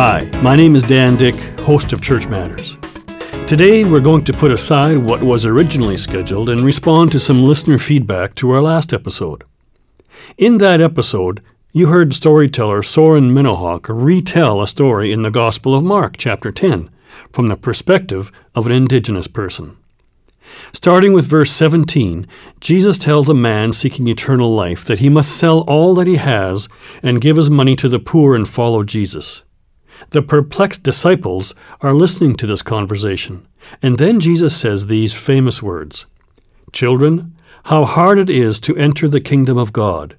Hi, 0.00 0.30
my 0.44 0.54
name 0.54 0.76
is 0.76 0.84
Dan 0.84 1.16
Dick, 1.16 1.34
host 1.58 1.92
of 1.92 2.00
Church 2.00 2.28
Matters. 2.28 2.76
Today 3.48 3.82
we're 3.84 3.98
going 3.98 4.22
to 4.26 4.32
put 4.32 4.52
aside 4.52 4.98
what 4.98 5.24
was 5.24 5.44
originally 5.44 5.96
scheduled 5.96 6.48
and 6.50 6.60
respond 6.60 7.10
to 7.10 7.18
some 7.18 7.42
listener 7.42 7.78
feedback 7.78 8.36
to 8.36 8.52
our 8.52 8.62
last 8.62 8.92
episode. 8.92 9.42
In 10.36 10.58
that 10.58 10.80
episode, 10.80 11.42
you 11.72 11.88
heard 11.88 12.14
storyteller 12.14 12.80
Soren 12.84 13.32
MennoHawk 13.32 13.86
retell 13.88 14.62
a 14.62 14.68
story 14.68 15.10
in 15.10 15.22
the 15.22 15.32
Gospel 15.32 15.74
of 15.74 15.82
Mark, 15.82 16.16
chapter 16.16 16.52
10, 16.52 16.90
from 17.32 17.48
the 17.48 17.56
perspective 17.56 18.30
of 18.54 18.66
an 18.66 18.72
indigenous 18.72 19.26
person. 19.26 19.76
Starting 20.72 21.12
with 21.12 21.26
verse 21.26 21.50
17, 21.50 22.24
Jesus 22.60 22.98
tells 22.98 23.28
a 23.28 23.34
man 23.34 23.72
seeking 23.72 24.06
eternal 24.06 24.54
life 24.54 24.84
that 24.84 25.00
he 25.00 25.08
must 25.08 25.36
sell 25.36 25.62
all 25.62 25.96
that 25.96 26.06
he 26.06 26.18
has 26.18 26.68
and 27.02 27.20
give 27.20 27.36
his 27.36 27.50
money 27.50 27.74
to 27.74 27.88
the 27.88 27.98
poor 27.98 28.36
and 28.36 28.48
follow 28.48 28.84
Jesus. 28.84 29.42
The 30.10 30.22
perplexed 30.22 30.82
disciples 30.82 31.54
are 31.80 31.92
listening 31.92 32.36
to 32.36 32.46
this 32.46 32.62
conversation, 32.62 33.46
and 33.82 33.98
then 33.98 34.20
Jesus 34.20 34.56
says 34.56 34.86
these 34.86 35.14
famous 35.14 35.62
words 35.62 36.06
Children, 36.72 37.34
how 37.64 37.84
hard 37.84 38.18
it 38.18 38.30
is 38.30 38.58
to 38.60 38.76
enter 38.76 39.08
the 39.08 39.20
kingdom 39.20 39.58
of 39.58 39.72
God. 39.72 40.16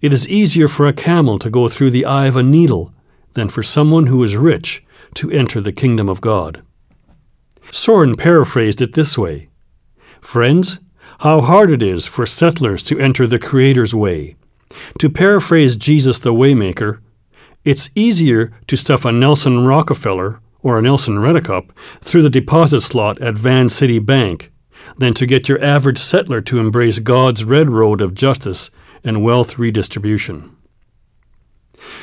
It 0.00 0.12
is 0.12 0.28
easier 0.28 0.68
for 0.68 0.86
a 0.86 0.92
camel 0.92 1.38
to 1.38 1.50
go 1.50 1.68
through 1.68 1.90
the 1.90 2.04
eye 2.04 2.26
of 2.26 2.36
a 2.36 2.42
needle 2.42 2.92
than 3.34 3.48
for 3.48 3.62
someone 3.62 4.06
who 4.06 4.22
is 4.22 4.36
rich 4.36 4.84
to 5.14 5.30
enter 5.30 5.60
the 5.60 5.72
kingdom 5.72 6.08
of 6.08 6.20
God. 6.20 6.62
Soren 7.70 8.16
paraphrased 8.16 8.82
it 8.82 8.92
this 8.92 9.16
way 9.16 9.48
Friends, 10.20 10.80
how 11.20 11.40
hard 11.40 11.70
it 11.70 11.82
is 11.82 12.06
for 12.06 12.26
settlers 12.26 12.82
to 12.84 12.98
enter 12.98 13.26
the 13.26 13.38
Creator's 13.38 13.94
way. 13.94 14.36
To 14.98 15.10
paraphrase 15.10 15.76
Jesus 15.76 16.18
the 16.18 16.32
Waymaker, 16.32 16.98
it's 17.64 17.90
easier 17.94 18.52
to 18.66 18.76
stuff 18.76 19.04
a 19.04 19.12
Nelson 19.12 19.66
Rockefeller 19.66 20.40
or 20.62 20.78
a 20.78 20.82
Nelson 20.82 21.16
Redicup 21.16 21.70
through 22.00 22.22
the 22.22 22.30
deposit 22.30 22.80
slot 22.80 23.20
at 23.20 23.38
Vancity 23.38 23.98
Bank 23.98 24.50
than 24.98 25.14
to 25.14 25.26
get 25.26 25.48
your 25.48 25.62
average 25.62 25.98
settler 25.98 26.40
to 26.42 26.58
embrace 26.58 26.98
God's 26.98 27.44
red 27.44 27.70
road 27.70 28.00
of 28.00 28.14
justice 28.14 28.70
and 29.04 29.22
wealth 29.22 29.58
redistribution. 29.58 30.56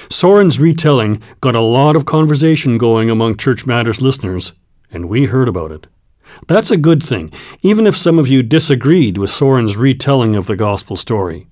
Soren's 0.09 0.59
retelling 0.59 1.21
got 1.41 1.55
a 1.55 1.61
lot 1.61 1.95
of 1.95 2.05
conversation 2.05 2.77
going 2.77 3.09
among 3.09 3.37
Church 3.37 3.65
Matters 3.65 4.01
listeners, 4.01 4.53
and 4.91 5.07
we 5.07 5.25
heard 5.25 5.47
about 5.47 5.71
it. 5.71 5.87
That's 6.47 6.71
a 6.71 6.77
good 6.77 7.03
thing, 7.03 7.31
even 7.61 7.87
if 7.87 7.95
some 7.95 8.19
of 8.19 8.27
you 8.27 8.43
disagreed 8.43 9.17
with 9.17 9.29
Soren's 9.29 9.77
retelling 9.77 10.35
of 10.35 10.47
the 10.47 10.55
gospel 10.55 10.95
story. 10.95 11.47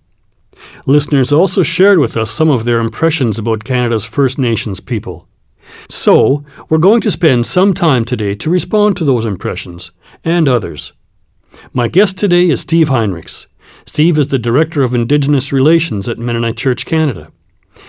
Listeners 0.86 1.34
also 1.34 1.64
shared 1.64 2.00
with 2.00 2.18
us 2.18 2.32
some 2.32 2.50
of 2.50 2.66
their 2.66 2.80
impressions 2.80 3.38
about 3.38 3.64
Canada's 3.64 4.06
First 4.06 4.38
Nations 4.38 4.80
people. 4.80 5.28
So, 5.90 6.46
we're 6.70 6.78
going 6.78 7.02
to 7.02 7.12
spend 7.12 7.46
some 7.46 7.74
time 7.74 8.06
today 8.06 8.36
to 8.36 8.50
respond 8.50 8.96
to 8.98 9.04
those 9.04 9.26
impressions 9.26 9.92
and 10.24 10.48
others. 10.48 10.94
My 11.74 11.88
guest 11.88 12.18
today 12.18 12.50
is 12.50 12.62
Steve 12.62 12.90
Heinrichs. 12.90 13.48
Steve 13.86 14.18
is 14.18 14.30
the 14.30 14.40
Director 14.40 14.84
of 14.84 14.94
Indigenous 14.94 15.52
Relations 15.52 16.08
at 16.08 16.18
Mennonite 16.18 16.58
Church 16.58 16.86
Canada. 16.86 17.32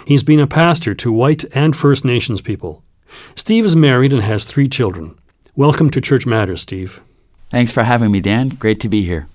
He's 0.06 0.22
been 0.22 0.40
a 0.40 0.46
pastor 0.46 0.94
to 0.94 1.12
white 1.12 1.44
and 1.54 1.76
First 1.76 2.04
Nations 2.04 2.40
people. 2.40 2.82
Steve 3.34 3.64
is 3.64 3.76
married 3.76 4.12
and 4.12 4.22
has 4.22 4.44
three 4.44 4.68
children. 4.68 5.16
Welcome 5.56 5.90
to 5.90 6.00
Church 6.00 6.26
Matters, 6.26 6.62
Steve. 6.62 7.00
Thanks 7.50 7.72
for 7.72 7.82
having 7.82 8.10
me, 8.10 8.20
Dan. 8.20 8.50
Great 8.50 8.80
to 8.80 8.88
be 8.88 9.04
here. 9.04 9.28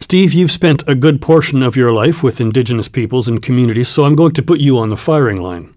Steve, 0.00 0.32
you've 0.32 0.50
spent 0.50 0.86
a 0.88 0.94
good 0.94 1.22
portion 1.22 1.62
of 1.62 1.76
your 1.76 1.92
life 1.92 2.22
with 2.22 2.40
Indigenous 2.40 2.88
peoples 2.88 3.28
and 3.28 3.42
communities, 3.42 3.88
so 3.88 4.04
I'm 4.04 4.16
going 4.16 4.32
to 4.32 4.42
put 4.42 4.60
you 4.60 4.76
on 4.78 4.90
the 4.90 4.96
firing 4.96 5.40
line. 5.40 5.74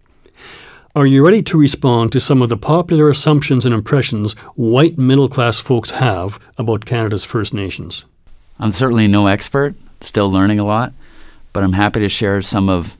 Are 0.95 1.05
you 1.05 1.25
ready 1.25 1.41
to 1.43 1.57
respond 1.57 2.11
to 2.13 2.19
some 2.19 2.41
of 2.41 2.49
the 2.49 2.57
popular 2.57 3.09
assumptions 3.09 3.65
and 3.65 3.75
impressions 3.75 4.33
white 4.55 4.97
middle 4.97 5.27
class 5.27 5.59
folks 5.59 5.91
have 5.91 6.39
about 6.57 6.85
Canada's 6.85 7.25
First 7.25 7.53
Nations? 7.53 8.05
I'm 8.59 8.71
certainly 8.71 9.07
no 9.07 9.27
expert, 9.27 9.75
still 9.99 10.31
learning 10.31 10.59
a 10.59 10.65
lot, 10.65 10.93
but 11.51 11.63
I'm 11.63 11.73
happy 11.73 11.99
to 11.99 12.07
share 12.07 12.41
some 12.41 12.69
of 12.69 12.95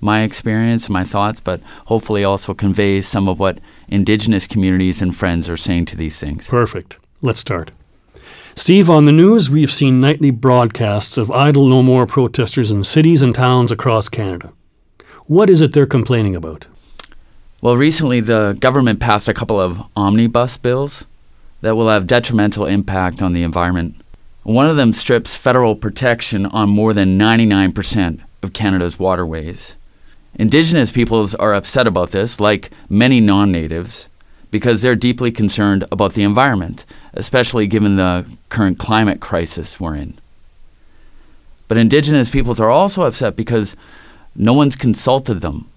my 0.00 0.22
experience, 0.22 0.88
my 0.88 1.04
thoughts, 1.04 1.40
but 1.40 1.60
hopefully 1.86 2.24
also 2.24 2.54
convey 2.54 3.00
some 3.00 3.28
of 3.28 3.38
what 3.38 3.58
Indigenous 3.88 4.46
communities 4.46 5.02
and 5.02 5.14
friends 5.14 5.48
are 5.48 5.56
saying 5.56 5.86
to 5.86 5.96
these 5.96 6.18
things. 6.18 6.46
Perfect. 6.46 6.98
Let's 7.20 7.40
start. 7.40 7.72
Steve, 8.60 8.90
on 8.90 9.06
the 9.06 9.10
news, 9.10 9.48
we've 9.48 9.72
seen 9.72 10.02
nightly 10.02 10.30
broadcasts 10.30 11.16
of 11.16 11.30
Idle 11.30 11.66
No 11.66 11.82
More 11.82 12.06
protesters 12.06 12.70
in 12.70 12.84
cities 12.84 13.22
and 13.22 13.34
towns 13.34 13.72
across 13.72 14.10
Canada. 14.10 14.52
What 15.24 15.48
is 15.48 15.62
it 15.62 15.72
they're 15.72 15.86
complaining 15.86 16.36
about? 16.36 16.66
Well, 17.62 17.78
recently 17.78 18.20
the 18.20 18.58
government 18.60 19.00
passed 19.00 19.30
a 19.30 19.34
couple 19.34 19.58
of 19.58 19.80
omnibus 19.96 20.58
bills 20.58 21.06
that 21.62 21.74
will 21.74 21.88
have 21.88 22.06
detrimental 22.06 22.66
impact 22.66 23.22
on 23.22 23.32
the 23.32 23.44
environment. 23.44 23.96
One 24.42 24.66
of 24.66 24.76
them 24.76 24.92
strips 24.92 25.38
federal 25.38 25.74
protection 25.74 26.44
on 26.44 26.68
more 26.68 26.92
than 26.92 27.18
99% 27.18 28.20
of 28.42 28.52
Canada's 28.52 28.98
waterways. 28.98 29.76
Indigenous 30.34 30.92
peoples 30.92 31.34
are 31.34 31.54
upset 31.54 31.86
about 31.86 32.10
this, 32.10 32.38
like 32.38 32.70
many 32.90 33.20
non 33.20 33.50
natives, 33.50 34.09
because 34.50 34.82
they're 34.82 34.96
deeply 34.96 35.30
concerned 35.30 35.84
about 35.92 36.14
the 36.14 36.22
environment, 36.22 36.84
especially 37.14 37.66
given 37.66 37.96
the 37.96 38.26
current 38.48 38.78
climate 38.78 39.20
crisis 39.20 39.78
we're 39.78 39.94
in. 39.94 40.14
But 41.68 41.78
Indigenous 41.78 42.30
peoples 42.30 42.58
are 42.58 42.70
also 42.70 43.02
upset 43.02 43.36
because 43.36 43.76
no 44.34 44.52
one's 44.52 44.76
consulted 44.76 45.40
them. 45.40 45.68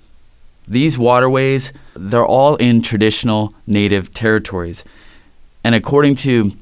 These 0.68 0.98
waterways, 0.98 1.72
they're 1.96 2.26
all 2.26 2.56
in 2.56 2.82
traditional 2.82 3.54
native 3.68 4.14
territories. 4.14 4.84
And 5.64 5.76
according 5.76 6.16
to 6.16 6.54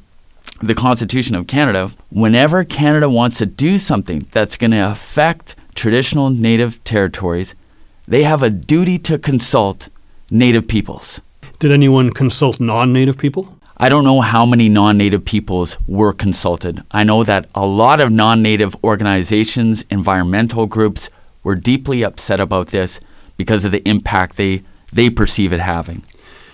the 0.62 0.76
Constitution 0.76 1.36
of 1.36 1.48
Canada, 1.48 1.92
whenever 2.10 2.64
Canada 2.64 3.10
wants 3.10 3.38
to 3.38 3.46
do 3.46 3.78
something 3.78 4.28
that's 4.32 4.58
going 4.58 4.72
to 4.72 4.92
affect 4.92 5.56
traditional 5.76 6.30
native 6.30 6.84
territories, 6.84 7.56
they 8.08 8.24
have 8.24 8.44
a 8.44 8.50
duty 8.50 9.00
to 9.00 9.18
consult 9.18 9.90
native 10.30 10.68
peoples. 10.68 11.22
Did 11.62 11.72
anyone 11.72 12.10
consult 12.10 12.60
non 12.60 12.92
native 12.92 13.20
people? 13.20 13.60
I 13.78 13.88
don't 13.88 14.04
know 14.04 14.22
how 14.22 14.48
many 14.48 14.68
non 14.68 14.98
native 14.98 15.24
peoples 15.24 15.78
were 15.86 16.12
consulted. 16.12 16.82
I 16.90 17.04
know 17.04 17.24
that 17.24 17.50
a 17.54 17.68
lot 17.68 18.02
of 18.02 18.12
non 18.12 18.42
native 18.42 18.76
organizations, 18.84 19.86
environmental 19.92 20.66
groups, 20.66 21.12
were 21.44 21.54
deeply 21.54 22.04
upset 22.04 22.40
about 22.40 22.70
this 22.70 23.00
because 23.38 23.64
of 23.64 23.72
the 23.72 23.88
impact 23.88 24.38
they, 24.38 24.64
they 24.92 25.12
perceive 25.12 25.54
it 25.54 25.60
having. 25.60 26.02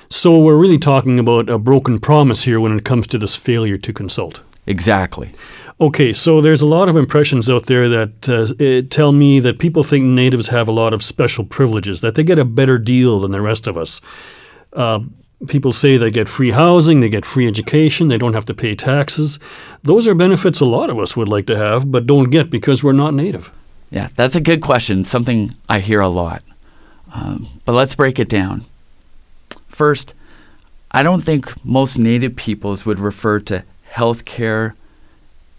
So 0.09 0.37
we're 0.37 0.57
really 0.57 0.77
talking 0.77 1.19
about 1.19 1.47
a 1.47 1.57
broken 1.57 2.01
promise 2.01 2.43
here 2.43 2.59
when 2.59 2.77
it 2.77 2.83
comes 2.83 3.07
to 3.07 3.17
this 3.17 3.33
failure 3.33 3.77
to 3.77 3.93
consult. 3.93 4.41
Exactly. 4.65 5.31
Okay, 5.79 6.11
so 6.11 6.41
there's 6.41 6.61
a 6.61 6.67
lot 6.67 6.89
of 6.89 6.97
impressions 6.97 7.49
out 7.49 7.67
there 7.67 7.87
that 7.87 8.27
uh, 8.27 8.85
tell 8.89 9.13
me 9.13 9.39
that 9.39 9.57
people 9.57 9.83
think 9.83 10.03
natives 10.03 10.49
have 10.49 10.67
a 10.67 10.73
lot 10.73 10.91
of 10.91 11.01
special 11.01 11.45
privileges, 11.45 12.01
that 12.01 12.15
they 12.15 12.25
get 12.25 12.39
a 12.39 12.43
better 12.43 12.77
deal 12.77 13.21
than 13.21 13.31
the 13.31 13.39
rest 13.39 13.67
of 13.67 13.77
us. 13.77 14.01
Uh, 14.73 14.99
people 15.47 15.71
say 15.71 15.97
they 15.97 16.09
get 16.09 16.29
free 16.29 16.51
housing, 16.51 16.99
they 16.99 17.09
get 17.09 17.25
free 17.25 17.47
education, 17.47 18.07
they 18.07 18.17
don't 18.17 18.33
have 18.33 18.45
to 18.45 18.53
pay 18.53 18.75
taxes. 18.75 19.39
Those 19.83 20.07
are 20.07 20.15
benefits 20.15 20.59
a 20.59 20.65
lot 20.65 20.89
of 20.89 20.97
us 20.97 21.15
would 21.15 21.29
like 21.29 21.45
to 21.47 21.57
have, 21.57 21.91
but 21.91 22.07
don't 22.07 22.29
get 22.29 22.49
because 22.49 22.83
we're 22.83 22.93
not 22.93 23.13
native. 23.13 23.51
Yeah, 23.91 24.09
that's 24.15 24.35
a 24.35 24.41
good 24.41 24.61
question, 24.61 25.03
something 25.03 25.53
I 25.69 25.79
hear 25.79 26.01
a 26.01 26.07
lot. 26.07 26.43
Um, 27.13 27.47
but 27.65 27.73
let's 27.73 27.95
break 27.95 28.19
it 28.19 28.29
down. 28.29 28.65
First, 29.69 30.13
I 30.91 31.03
don't 31.03 31.21
think 31.21 31.63
most 31.63 31.97
native 31.97 32.35
peoples 32.35 32.85
would 32.85 32.99
refer 32.99 33.39
to 33.41 33.63
health 33.83 34.25
care, 34.25 34.75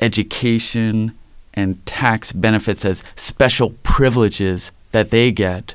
education, 0.01 1.13
and 1.55 1.85
tax 1.87 2.33
benefits 2.33 2.85
as 2.85 3.03
special 3.17 3.75
privileges 3.83 4.73
that 4.91 5.11
they 5.11 5.31
get, 5.31 5.75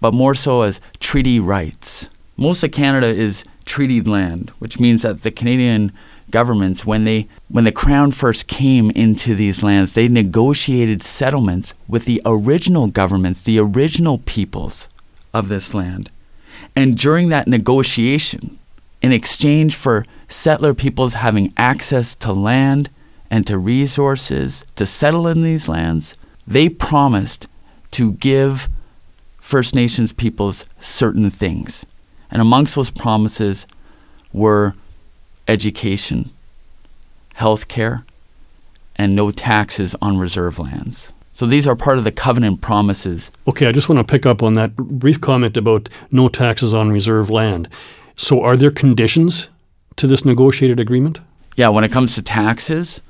but 0.00 0.12
more 0.12 0.34
so 0.34 0.62
as 0.62 0.80
treaty 1.00 1.40
rights. 1.40 2.08
Most 2.36 2.64
of 2.64 2.72
Canada 2.72 3.06
is 3.06 3.44
treaty 3.64 4.00
land, 4.00 4.50
which 4.58 4.80
means 4.80 5.02
that 5.02 5.22
the 5.22 5.30
Canadian 5.30 5.92
governments, 6.30 6.84
when 6.84 7.04
they 7.04 7.28
when 7.48 7.64
the 7.64 7.72
crown 7.72 8.10
first 8.10 8.46
came 8.46 8.90
into 8.90 9.34
these 9.34 9.62
lands, 9.62 9.94
they 9.94 10.08
negotiated 10.08 11.02
settlements 11.02 11.74
with 11.86 12.06
the 12.06 12.20
original 12.26 12.88
governments, 12.88 13.42
the 13.42 13.58
original 13.58 14.18
peoples 14.18 14.88
of 15.32 15.48
this 15.48 15.74
land. 15.74 16.10
And 16.74 16.98
during 16.98 17.28
that 17.28 17.46
negotiation, 17.46 18.58
in 19.00 19.12
exchange 19.12 19.76
for 19.76 20.04
settler 20.28 20.74
peoples 20.74 21.14
having 21.14 21.52
access 21.56 22.14
to 22.16 22.32
land 22.32 22.90
and 23.30 23.46
to 23.46 23.58
resources 23.58 24.64
to 24.76 24.86
settle 24.86 25.28
in 25.28 25.42
these 25.42 25.68
lands, 25.68 26.16
they 26.46 26.68
promised 26.68 27.46
to 27.92 28.12
give 28.12 28.68
First 29.38 29.74
Nations 29.74 30.12
peoples 30.12 30.64
certain 30.80 31.30
things. 31.30 31.84
And 32.34 32.42
amongst 32.42 32.74
those 32.74 32.90
promises 32.90 33.64
were 34.32 34.74
education, 35.46 36.30
health 37.34 37.68
care, 37.68 38.04
and 38.96 39.14
no 39.14 39.30
taxes 39.30 39.94
on 40.02 40.18
reserve 40.18 40.58
lands. 40.58 41.12
So 41.32 41.46
these 41.46 41.66
are 41.66 41.76
part 41.76 41.96
of 41.98 42.04
the 42.04 42.12
covenant 42.12 42.60
promises. 42.60 43.30
Okay, 43.46 43.66
I 43.66 43.72
just 43.72 43.88
want 43.88 43.98
to 43.98 44.12
pick 44.12 44.26
up 44.26 44.42
on 44.42 44.54
that 44.54 44.76
brief 44.76 45.20
comment 45.20 45.56
about 45.56 45.88
no 46.10 46.28
taxes 46.28 46.74
on 46.74 46.90
reserve 46.90 47.30
land. 47.30 47.68
So, 48.16 48.42
are 48.42 48.56
there 48.56 48.70
conditions 48.70 49.48
to 49.96 50.06
this 50.06 50.24
negotiated 50.24 50.78
agreement? 50.78 51.18
Yeah, 51.56 51.70
when 51.70 51.82
it 51.82 51.90
comes 51.90 52.14
to 52.14 52.22
taxes, 52.22 53.02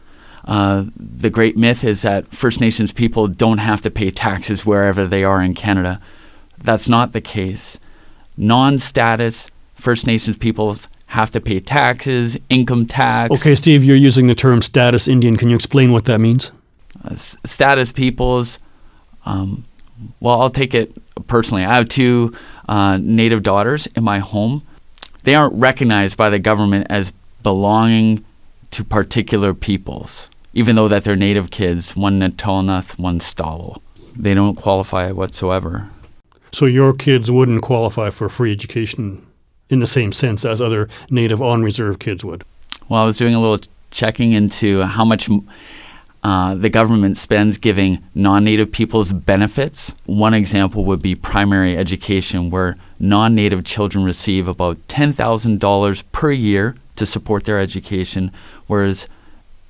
uh, 0.46 0.86
the 0.96 1.28
great 1.28 1.58
myth 1.58 1.84
is 1.84 2.00
that 2.02 2.28
First 2.28 2.60
Nations 2.60 2.92
people 2.92 3.28
don't 3.28 3.58
have 3.58 3.82
to 3.82 3.90
pay 3.90 4.10
taxes 4.10 4.64
wherever 4.64 5.06
they 5.06 5.24
are 5.24 5.42
in 5.42 5.54
Canada. 5.54 6.00
That's 6.56 6.88
not 6.88 7.12
the 7.12 7.20
case. 7.20 7.78
Non 8.36 8.78
status 8.78 9.50
First 9.74 10.06
Nations 10.06 10.36
peoples 10.36 10.88
have 11.06 11.30
to 11.32 11.40
pay 11.40 11.60
taxes, 11.60 12.36
income 12.48 12.86
tax. 12.86 13.30
Okay, 13.32 13.54
Steve, 13.54 13.84
you're 13.84 13.96
using 13.96 14.26
the 14.26 14.34
term 14.34 14.62
status 14.62 15.06
Indian. 15.06 15.36
Can 15.36 15.48
you 15.48 15.56
explain 15.56 15.92
what 15.92 16.04
that 16.06 16.18
means? 16.18 16.50
Uh, 17.04 17.14
status 17.14 17.92
peoples, 17.92 18.58
um, 19.26 19.64
well, 20.20 20.40
I'll 20.40 20.50
take 20.50 20.74
it 20.74 20.92
personally. 21.26 21.64
I 21.64 21.74
have 21.74 21.88
two 21.88 22.34
uh, 22.68 22.98
Native 23.00 23.42
daughters 23.42 23.86
in 23.88 24.02
my 24.04 24.18
home. 24.18 24.62
They 25.22 25.34
aren't 25.34 25.54
recognized 25.54 26.16
by 26.16 26.30
the 26.30 26.38
government 26.38 26.86
as 26.90 27.12
belonging 27.42 28.24
to 28.72 28.84
particular 28.84 29.54
peoples 29.54 30.28
even 30.54 30.76
though 30.76 30.88
that 30.88 31.04
they're 31.04 31.16
native 31.16 31.50
kids, 31.50 31.96
one 31.96 32.20
Natolnath, 32.20 32.98
one 32.98 33.18
Stalo. 33.18 33.80
They 34.16 34.34
don't 34.34 34.54
qualify 34.54 35.10
whatsoever. 35.10 35.90
So 36.54 36.66
your 36.66 36.92
kids 36.92 37.32
wouldn't 37.32 37.62
qualify 37.62 38.10
for 38.10 38.28
free 38.28 38.52
education 38.52 39.26
in 39.70 39.80
the 39.80 39.88
same 39.88 40.12
sense 40.12 40.44
as 40.44 40.60
other 40.60 40.88
native 41.10 41.42
on 41.42 41.64
reserve 41.64 41.98
kids 41.98 42.24
would? 42.24 42.44
Well, 42.88 43.02
I 43.02 43.04
was 43.04 43.16
doing 43.16 43.34
a 43.34 43.40
little 43.40 43.58
checking 43.90 44.30
into 44.30 44.82
how 44.82 45.04
much 45.04 45.28
uh, 46.22 46.54
the 46.54 46.68
government 46.68 47.16
spends 47.16 47.58
giving 47.58 48.04
non 48.14 48.44
native 48.44 48.70
peoples 48.70 49.12
benefits. 49.12 49.96
One 50.06 50.32
example 50.32 50.84
would 50.84 51.02
be 51.02 51.16
primary 51.16 51.76
education, 51.76 52.50
where 52.50 52.76
non 53.00 53.34
native 53.34 53.64
children 53.64 54.04
receive 54.04 54.46
about 54.46 54.76
$10,000 54.86 56.04
per 56.12 56.30
year 56.30 56.76
to 56.94 57.04
support 57.04 57.42
their 57.44 57.58
education, 57.58 58.30
whereas 58.68 59.08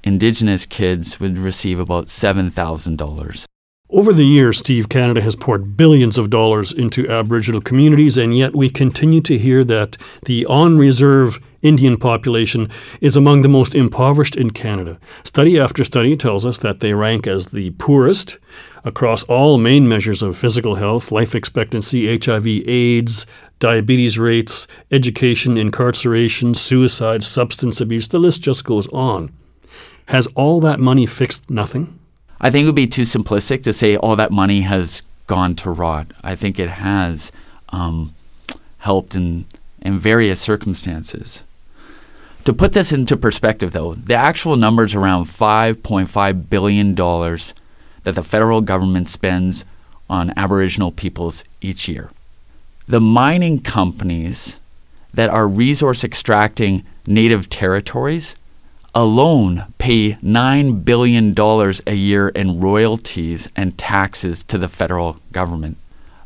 Indigenous 0.03 0.67
kids 0.67 1.19
would 1.19 1.39
receive 1.39 1.81
about 1.81 2.09
$7,000. 2.09 3.47
Over 3.91 4.15
the 4.15 4.25
years, 4.25 4.59
Steve, 4.59 4.89
Canada 4.89 5.21
has 5.21 5.37
poured 5.37 5.77
billions 5.77 6.17
of 6.17 6.31
dollars 6.31 6.73
into 6.73 7.09
Aboriginal 7.09 7.61
communities, 7.61 8.17
and 8.17 8.37
yet 8.37 8.57
we 8.57 8.71
continue 8.71 9.21
to 9.21 9.39
hear 9.39 9.63
that 9.63 9.99
the 10.25 10.47
on 10.47 10.79
reserve 10.79 11.39
Indian 11.61 11.99
population 11.99 12.71
is 13.03 13.15
among 13.15 13.43
the 13.43 13.49
most 13.49 13.75
impoverished 13.75 14.37
in 14.37 14.51
Canada. 14.51 14.99
Study 15.23 15.61
after 15.61 15.85
study 15.85 16.17
tells 16.17 16.45
us 16.47 16.59
that 16.59 16.81
they 16.81 16.95
rank 16.95 17.27
as 17.27 17.47
the 17.47 17.71
poorest 17.73 18.39
across 18.85 19.23
all 19.25 19.59
main 19.59 19.87
measures 19.87 20.23
of 20.23 20.37
physical 20.37 20.75
health, 20.75 21.13
life 21.13 21.35
expectancy, 21.35 22.19
HIV, 22.19 22.47
AIDS, 22.47 23.27
diabetes 23.59 24.19
rates, 24.19 24.67
education, 24.91 25.59
incarceration, 25.59 26.55
suicide, 26.55 27.23
substance 27.23 27.81
abuse. 27.81 28.09
The 28.09 28.19
list 28.19 28.41
just 28.41 28.65
goes 28.65 28.89
on. 28.89 29.31
Has 30.07 30.27
all 30.35 30.61
that 30.61 30.81
money 30.81 31.07
fixed 31.07 31.51
nothing? 31.51 31.99
I 32.45 32.51
think 32.51 32.65
it 32.65 32.67
would 32.67 32.75
be 32.75 32.87
too 32.87 33.03
simplistic 33.03 33.63
to 33.63 33.73
say 33.73 33.97
all 33.97 34.17
that 34.17 34.31
money 34.31 34.61
has 34.61 35.01
gone 35.27 35.57
to 35.57 35.71
rot. 35.71 36.09
I 36.23 36.35
think 36.35 36.59
it 36.59 36.69
has 36.69 37.33
um, 37.71 38.15
helped 38.81 39.15
in, 39.15 39.47
in 39.81 39.99
various 39.99 40.43
circumstances. 40.43 41.45
To 42.45 42.53
put 42.53 42.75
this 42.75 42.93
into 42.93 43.17
perspective, 43.17 43.73
though, 43.73 43.95
the 43.95 44.15
actual 44.15 44.57
number 44.57 44.85
is 44.85 44.95
around 44.95 45.25
$5.5 45.25 46.51
billion 46.51 46.95
that 46.95 48.15
the 48.15 48.23
federal 48.23 48.61
government 48.61 49.09
spends 49.09 49.65
on 50.11 50.35
Aboriginal 50.37 50.93
peoples 50.93 51.45
each 51.63 51.89
year. 51.89 52.11
The 52.85 53.01
mining 53.01 53.63
companies 53.63 54.61
that 55.15 55.31
are 55.31 55.49
resource 55.49 56.05
extracting 56.05 56.85
native 57.07 57.49
territories 57.49 58.35
alone 58.95 59.65
pay 59.79 60.13
$9 60.15 60.85
billion 60.85 61.35
a 61.87 61.95
year 61.95 62.29
in 62.29 62.61
royalties 62.61 63.49
and 63.57 63.77
taxes 63.77 64.43
to 64.45 64.59
the 64.59 64.69
federal 64.69 65.19
government. 65.33 65.77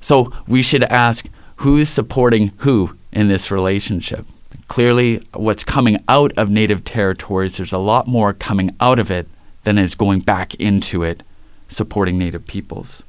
So 0.00 0.32
we 0.46 0.62
should 0.62 0.84
ask 0.84 1.26
who's 1.56 1.88
supporting 1.88 2.52
who 2.58 2.96
in 3.12 3.28
this 3.28 3.50
relationship? 3.50 4.26
Clearly, 4.68 5.22
what's 5.32 5.64
coming 5.64 6.02
out 6.08 6.32
of 6.36 6.50
native 6.50 6.84
territories, 6.84 7.56
there's 7.56 7.72
a 7.72 7.78
lot 7.78 8.06
more 8.06 8.32
coming 8.32 8.76
out 8.80 8.98
of 8.98 9.10
it 9.10 9.26
than 9.64 9.78
is 9.78 9.94
going 9.94 10.20
back 10.20 10.54
into 10.56 11.02
it, 11.02 11.22
supporting 11.68 12.18
native 12.18 12.46
peoples. 12.46 13.02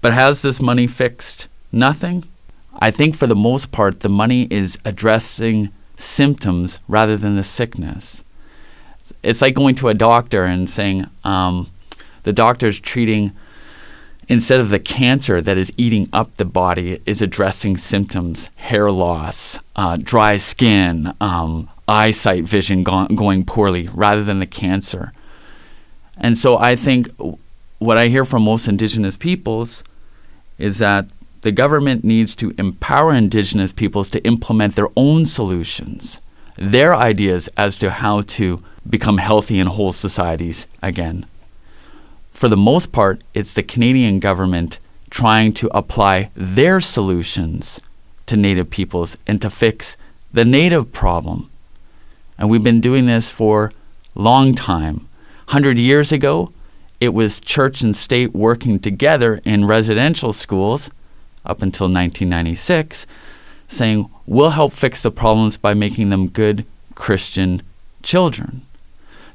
But 0.00 0.14
has 0.14 0.42
this 0.42 0.60
money 0.60 0.86
fixed 0.86 1.48
nothing? 1.72 2.24
I 2.78 2.90
think 2.90 3.16
for 3.16 3.26
the 3.26 3.36
most 3.36 3.70
part, 3.70 4.00
the 4.00 4.08
money 4.08 4.48
is 4.50 4.78
addressing 4.84 5.70
symptoms 5.96 6.80
rather 6.88 7.16
than 7.16 7.36
the 7.36 7.44
sickness 7.44 8.22
it's 9.22 9.42
like 9.42 9.54
going 9.54 9.74
to 9.76 9.88
a 9.88 9.94
doctor 9.94 10.44
and 10.44 10.68
saying 10.68 11.06
um, 11.24 11.70
the 12.22 12.32
doctor's 12.32 12.78
treating 12.80 13.32
instead 14.28 14.58
of 14.58 14.70
the 14.70 14.80
cancer 14.80 15.40
that 15.40 15.56
is 15.56 15.72
eating 15.76 16.08
up 16.12 16.36
the 16.36 16.44
body 16.44 17.00
is 17.06 17.22
addressing 17.22 17.76
symptoms 17.76 18.50
hair 18.56 18.90
loss 18.90 19.58
uh, 19.76 19.96
dry 19.96 20.36
skin 20.36 21.14
um, 21.20 21.68
eyesight 21.86 22.44
vision 22.44 22.82
go- 22.82 23.06
going 23.08 23.44
poorly 23.44 23.88
rather 23.88 24.24
than 24.24 24.38
the 24.38 24.46
cancer. 24.46 25.12
And 26.18 26.36
so 26.36 26.58
i 26.58 26.74
think 26.74 27.08
what 27.78 27.98
i 27.98 28.08
hear 28.08 28.24
from 28.24 28.42
most 28.42 28.66
indigenous 28.66 29.16
peoples 29.16 29.84
is 30.58 30.78
that 30.78 31.06
the 31.42 31.52
government 31.52 32.02
needs 32.02 32.34
to 32.34 32.52
empower 32.58 33.12
indigenous 33.12 33.72
peoples 33.72 34.08
to 34.10 34.24
implement 34.24 34.74
their 34.74 34.88
own 34.96 35.26
solutions 35.26 36.20
their 36.56 36.94
ideas 36.94 37.48
as 37.56 37.78
to 37.78 37.90
how 37.90 38.22
to 38.22 38.62
become 38.88 39.18
healthy 39.18 39.58
and 39.58 39.68
whole 39.68 39.92
societies 39.92 40.66
again. 40.82 41.26
For 42.30 42.48
the 42.48 42.56
most 42.56 42.92
part, 42.92 43.22
it's 43.34 43.54
the 43.54 43.62
Canadian 43.62 44.20
government 44.20 44.78
trying 45.10 45.52
to 45.54 45.70
apply 45.76 46.30
their 46.34 46.80
solutions 46.80 47.80
to 48.26 48.36
Native 48.36 48.70
peoples 48.70 49.16
and 49.26 49.40
to 49.40 49.48
fix 49.48 49.96
the 50.32 50.44
Native 50.44 50.92
problem. 50.92 51.50
And 52.38 52.50
we've 52.50 52.62
been 52.62 52.80
doing 52.80 53.06
this 53.06 53.30
for 53.30 53.72
a 54.14 54.20
long 54.20 54.54
time. 54.54 55.08
100 55.46 55.78
years 55.78 56.12
ago, 56.12 56.52
it 57.00 57.10
was 57.10 57.40
church 57.40 57.82
and 57.82 57.94
state 57.94 58.34
working 58.34 58.78
together 58.78 59.40
in 59.44 59.64
residential 59.64 60.32
schools 60.32 60.90
up 61.44 61.62
until 61.62 61.86
1996, 61.86 63.06
saying, 63.68 64.10
we'll 64.26 64.50
help 64.50 64.72
fix 64.72 65.02
the 65.02 65.10
problems 65.10 65.56
by 65.56 65.72
making 65.72 66.10
them 66.10 66.28
good 66.28 66.66
Christian 66.94 67.62
children. 68.02 68.62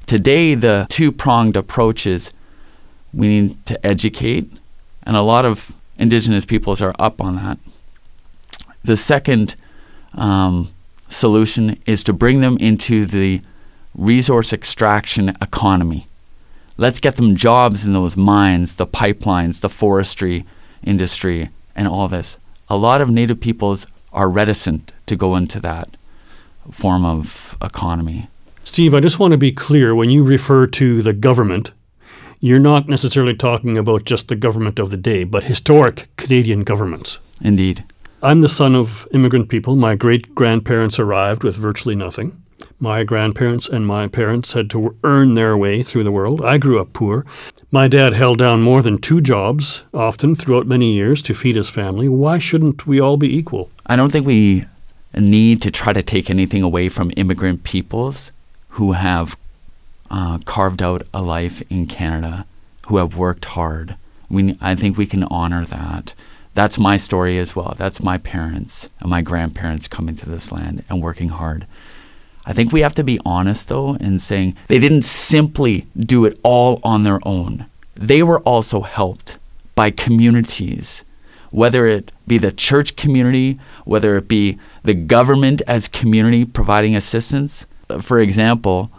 Today, 0.06 0.56
the 0.56 0.88
two 0.90 1.12
pronged 1.12 1.56
approach 1.56 2.06
is 2.06 2.32
we 3.14 3.28
need 3.28 3.66
to 3.66 3.86
educate, 3.86 4.52
and 5.04 5.16
a 5.16 5.22
lot 5.22 5.46
of 5.46 5.74
Indigenous 5.98 6.46
peoples 6.46 6.82
are 6.82 6.96
up 6.98 7.22
on 7.22 7.36
that. 7.36 7.60
The 8.84 8.98
second 8.98 9.56
um, 10.14 10.70
solution 11.08 11.80
is 11.86 12.04
to 12.04 12.14
bring 12.14 12.42
them 12.42 12.58
into 12.58 13.06
the 13.06 13.42
resource 13.96 14.52
extraction 14.54 15.30
economy. 15.42 16.08
Let's 16.78 17.00
get 17.00 17.18
them 17.18 17.36
jobs 17.36 17.86
in 17.86 17.94
those 17.94 18.18
mines, 18.18 18.78
the 18.78 18.88
pipelines, 18.88 19.60
the 19.60 19.70
forestry 19.70 20.46
industry, 20.84 21.50
and 21.76 21.88
all 21.88 22.08
this. 22.08 22.38
A 22.70 22.78
lot 22.78 23.02
of 23.02 23.10
Native 23.10 23.40
peoples 23.40 23.86
are 24.12 24.30
reticent 24.30 24.92
to 25.06 25.16
go 25.16 25.36
into 25.36 25.60
that 25.60 25.96
form 26.72 27.06
of 27.06 27.58
economy. 27.62 28.30
Steve, 28.64 28.94
I 28.94 29.00
just 29.00 29.20
want 29.20 29.32
to 29.32 29.38
be 29.38 29.52
clear 29.52 29.94
when 29.94 30.10
you 30.10 30.24
refer 30.24 30.66
to 30.68 31.02
the 31.02 31.14
government, 31.14 31.72
you're 32.40 32.60
not 32.60 32.88
necessarily 32.88 33.36
talking 33.36 33.78
about 33.78 34.06
just 34.06 34.28
the 34.28 34.36
government 34.36 34.80
of 34.80 34.92
the 34.92 34.98
day, 34.98 35.24
but 35.24 35.44
historic 35.44 36.08
Canadian 36.16 36.62
governments. 36.62 37.18
Indeed. 37.42 37.84
I'm 38.24 38.42
the 38.42 38.50
son 38.50 38.76
of 38.76 39.08
immigrant 39.12 39.50
people. 39.50 39.76
My 39.76 39.96
great 39.96 40.36
grandparents 40.36 41.00
arrived 41.00 41.44
with 41.44 41.56
virtually 41.56 41.96
nothing. 41.96 42.42
My 42.80 43.04
grandparents 43.04 43.68
and 43.68 43.86
my 43.86 44.08
parents 44.08 44.54
had 44.54 44.70
to 44.72 44.96
earn 45.04 45.34
their 45.34 45.58
way 45.58 45.84
through 45.84 46.04
the 46.04 46.12
world. 46.12 46.44
I 46.44 46.58
grew 46.58 46.80
up 46.80 46.94
poor. 46.94 47.26
My 47.72 47.88
dad 47.88 48.14
held 48.14 48.38
down 48.38 48.62
more 48.62 48.82
than 48.82 49.00
two 49.00 49.22
jobs, 49.22 49.84
often 49.94 50.36
throughout 50.36 50.68
many 50.68 50.94
years, 50.94 51.22
to 51.24 51.34
feed 51.34 51.56
his 51.56 51.70
family. 51.70 52.08
Why 52.08 52.38
shouldn't 52.38 52.88
we 52.88 53.00
all 53.00 53.18
be 53.18 53.36
equal? 53.36 53.70
I 53.86 53.96
don't 53.96 54.12
think 54.12 54.26
we 54.26 54.66
need 55.16 55.62
to 55.64 55.72
try 55.72 55.94
to 55.94 56.04
take 56.04 56.30
anything 56.30 56.64
away 56.64 56.90
from 56.90 57.12
immigrant 57.18 57.64
peoples 57.64 58.32
who 58.72 58.94
have 58.94 59.38
uh, 60.10 60.40
carved 60.40 60.82
out 60.82 61.04
a 61.14 61.22
life 61.24 61.62
in 61.70 61.88
Canada, 61.88 62.46
who 62.88 62.98
have 62.98 63.16
worked 63.16 63.46
hard. 63.46 63.96
We, 64.30 64.58
I 64.62 64.76
think 64.76 64.98
we 64.98 65.06
can 65.06 65.24
honor 65.26 65.66
that. 65.66 66.14
That's 66.54 66.78
my 66.78 66.98
story 66.98 67.38
as 67.38 67.56
well. 67.56 67.76
That's 67.78 68.04
my 68.04 68.18
parents 68.18 68.90
and 69.00 69.10
my 69.10 69.22
grandparents 69.22 69.88
coming 69.88 70.16
to 70.18 70.30
this 70.30 70.52
land 70.52 70.84
and 70.90 71.02
working 71.02 71.30
hard. 71.30 71.66
I 72.46 72.54
think 72.54 72.72
we 72.72 72.82
have 72.82 72.96
to 72.96 73.04
be 73.04 73.20
honest, 73.26 73.70
though, 73.70 73.96
in 73.96 74.20
saying 74.20 74.58
they 74.68 74.80
didn't 74.80 75.04
simply 75.04 75.86
do 75.96 76.26
it 76.26 76.40
all 76.44 76.80
on 76.84 77.04
their 77.04 77.20
own. 77.26 77.66
they 77.96 78.24
were 78.24 78.40
also 78.40 78.82
helped 78.82 79.38
by 79.76 79.92
communities, 79.92 81.04
whether 81.52 81.86
it 81.86 82.12
be 82.26 82.38
the 82.38 82.52
church 82.52 82.96
community, 82.96 83.60
whether 83.86 84.18
it 84.18 84.28
be 84.28 84.58
the 84.84 84.94
government 84.94 85.62
as 85.68 85.88
community 85.88 86.46
providing 86.46 86.96
assistance. 86.96 87.66
For 88.00 88.20
example, 88.20 88.92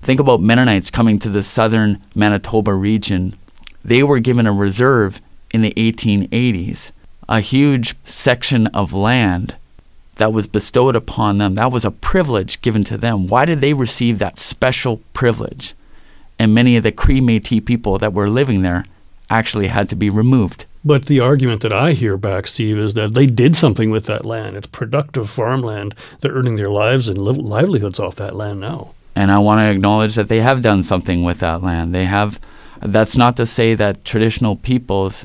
think 0.00 0.20
about 0.20 0.40
Mennonites 0.40 0.90
coming 0.90 1.18
to 1.20 1.28
the 1.28 1.42
southern 1.42 2.02
Manitoba 2.14 2.74
region. 2.74 3.36
They 3.84 4.02
were 4.02 4.20
given 4.20 4.46
a 4.46 4.52
reserve 4.52 5.20
in 5.52 5.62
the 5.62 5.72
1880s, 5.76 6.92
a 7.28 7.40
huge 7.40 7.96
section 8.04 8.66
of 8.68 8.92
land 8.92 9.56
that 10.16 10.32
was 10.32 10.46
bestowed 10.46 10.96
upon 10.96 11.38
them. 11.38 11.54
That 11.54 11.72
was 11.72 11.84
a 11.84 11.90
privilege 11.90 12.60
given 12.60 12.84
to 12.84 12.96
them. 12.96 13.26
Why 13.26 13.44
did 13.44 13.60
they 13.60 13.72
receive 13.72 14.18
that 14.18 14.38
special 14.38 15.00
privilege? 15.14 15.74
And 16.38 16.54
many 16.54 16.76
of 16.76 16.82
the 16.82 16.92
Cree 16.92 17.20
Métis 17.20 17.64
people 17.64 17.98
that 17.98 18.12
were 18.12 18.28
living 18.28 18.62
there 18.62 18.84
actually 19.30 19.68
had 19.68 19.88
to 19.88 19.96
be 19.96 20.10
removed. 20.10 20.66
But 20.84 21.06
the 21.06 21.20
argument 21.20 21.62
that 21.62 21.72
I 21.72 21.92
hear 21.92 22.16
back, 22.16 22.46
Steve, 22.48 22.78
is 22.78 22.94
that 22.94 23.14
they 23.14 23.26
did 23.26 23.54
something 23.54 23.90
with 23.90 24.06
that 24.06 24.24
land. 24.24 24.56
It's 24.56 24.66
productive 24.66 25.30
farmland. 25.30 25.94
They're 26.20 26.32
earning 26.32 26.56
their 26.56 26.70
lives 26.70 27.08
and 27.08 27.18
li- 27.18 27.40
livelihoods 27.40 28.00
off 28.00 28.16
that 28.16 28.34
land 28.34 28.60
now. 28.60 28.92
And 29.14 29.30
I 29.30 29.38
want 29.38 29.60
to 29.60 29.70
acknowledge 29.70 30.14
that 30.16 30.28
they 30.28 30.40
have 30.40 30.62
done 30.62 30.82
something 30.82 31.22
with 31.22 31.38
that 31.40 31.62
land. 31.62 31.94
They 31.94 32.06
have. 32.06 32.40
That's 32.80 33.16
not 33.16 33.36
to 33.36 33.46
say 33.46 33.76
that 33.76 34.04
traditional 34.04 34.56
peoples 34.56 35.24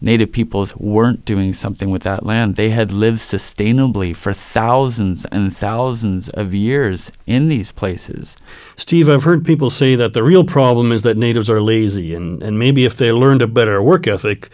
Native 0.00 0.30
peoples 0.30 0.76
weren't 0.76 1.24
doing 1.24 1.52
something 1.52 1.90
with 1.90 2.02
that 2.02 2.24
land. 2.24 2.54
They 2.54 2.70
had 2.70 2.92
lived 2.92 3.18
sustainably 3.18 4.14
for 4.14 4.32
thousands 4.32 5.24
and 5.26 5.56
thousands 5.56 6.28
of 6.30 6.54
years 6.54 7.10
in 7.26 7.46
these 7.46 7.72
places. 7.72 8.36
Steve, 8.76 9.08
I've 9.08 9.24
heard 9.24 9.44
people 9.44 9.70
say 9.70 9.96
that 9.96 10.14
the 10.14 10.22
real 10.22 10.44
problem 10.44 10.92
is 10.92 11.02
that 11.02 11.16
natives 11.16 11.50
are 11.50 11.60
lazy, 11.60 12.14
and, 12.14 12.42
and 12.42 12.58
maybe 12.58 12.84
if 12.84 12.96
they 12.96 13.10
learned 13.10 13.42
a 13.42 13.48
better 13.48 13.82
work 13.82 14.06
ethic, 14.06 14.50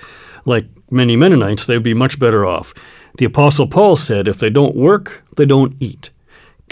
like 0.46 0.66
many 0.90 1.14
Mennonites, 1.14 1.66
they'd 1.66 1.82
be 1.82 1.94
much 1.94 2.18
better 2.18 2.46
off. 2.46 2.72
The 3.18 3.26
Apostle 3.26 3.66
Paul 3.66 3.96
said, 3.96 4.26
if 4.26 4.38
they 4.38 4.50
don't 4.50 4.74
work, 4.74 5.24
they 5.36 5.44
don't 5.44 5.76
eat. 5.78 6.10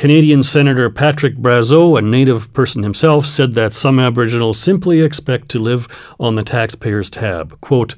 Canadian 0.03 0.43
Senator 0.43 0.91
Patrick 0.91 1.37
Brazeau, 1.37 1.97
a 1.97 2.03
native 2.03 2.53
person 2.53 2.83
himself, 2.83 3.25
said 3.25 3.55
that 3.55 3.73
some 3.73 4.01
Aboriginals 4.01 4.59
simply 4.59 5.01
expect 5.01 5.49
to 5.51 5.61
live 5.61 5.87
on 6.19 6.35
the 6.35 6.43
taxpayer's 6.43 7.09
tab. 7.09 7.57
Quote, 7.61 7.95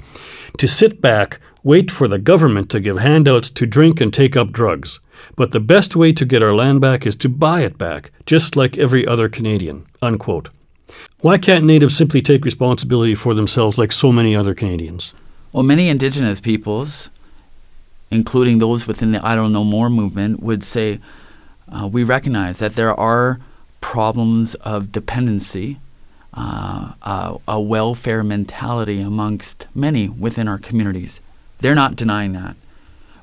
to 0.58 0.68
sit 0.68 1.00
back, 1.00 1.40
wait 1.62 1.90
for 1.90 2.06
the 2.06 2.18
government 2.18 2.68
to 2.68 2.78
give 2.78 2.98
handouts 2.98 3.48
to 3.48 3.64
drink 3.64 4.02
and 4.02 4.12
take 4.12 4.36
up 4.36 4.52
drugs. 4.52 5.00
But 5.34 5.52
the 5.52 5.60
best 5.60 5.96
way 5.96 6.12
to 6.12 6.26
get 6.26 6.42
our 6.42 6.52
land 6.52 6.82
back 6.82 7.06
is 7.06 7.16
to 7.16 7.28
buy 7.30 7.62
it 7.62 7.78
back, 7.78 8.10
just 8.26 8.54
like 8.54 8.76
every 8.76 9.06
other 9.06 9.30
Canadian. 9.30 9.86
Unquote. 10.02 10.50
Why 11.20 11.38
can't 11.38 11.64
natives 11.64 11.96
simply 11.96 12.20
take 12.20 12.44
responsibility 12.44 13.14
for 13.14 13.32
themselves 13.32 13.78
like 13.78 13.92
so 13.92 14.12
many 14.12 14.36
other 14.36 14.54
Canadians? 14.54 15.14
Well, 15.52 15.62
many 15.62 15.88
Indigenous 15.88 16.38
peoples, 16.38 17.08
including 18.10 18.58
those 18.58 18.86
within 18.86 19.12
the 19.12 19.26
Idle 19.26 19.48
No 19.48 19.64
More 19.64 19.88
movement, 19.88 20.42
would 20.42 20.62
say 20.62 21.00
uh, 21.74 21.86
we 21.86 22.04
recognize 22.04 22.58
that 22.58 22.74
there 22.74 22.94
are 22.94 23.40
problems 23.80 24.54
of 24.56 24.92
dependency 24.92 25.78
uh, 26.36 26.92
uh, 27.02 27.38
a 27.46 27.60
welfare 27.60 28.24
mentality 28.24 29.00
amongst 29.00 29.66
many 29.74 30.08
within 30.08 30.48
our 30.48 30.58
communities. 30.58 31.20
They're 31.60 31.74
not 31.76 31.94
denying 31.94 32.32
that. 32.32 32.56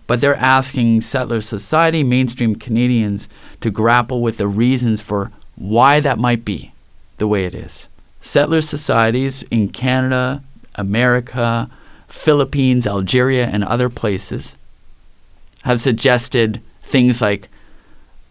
But 0.08 0.22
they're 0.22 0.36
asking 0.36 1.02
settler 1.02 1.42
society, 1.42 2.04
mainstream 2.04 2.56
Canadians, 2.56 3.28
to 3.60 3.70
grapple 3.70 4.22
with 4.22 4.38
the 4.38 4.48
reasons 4.48 5.02
for 5.02 5.32
why 5.56 6.00
that 6.00 6.20
might 6.20 6.46
be 6.46 6.72
the 7.18 7.28
way 7.28 7.46
it 7.46 7.54
is. 7.54 7.88
Settler 8.22 8.62
societies 8.62 9.44
in 9.44 9.70
Canada, 9.70 10.42
America, 10.76 11.70
Philippines, 12.08 12.88
Algeria, 12.88 13.46
and 13.46 13.64
other 13.64 13.90
places 13.90 14.56
have 15.64 15.80
suggested 15.82 16.62
things 16.82 17.22
like 17.22 17.50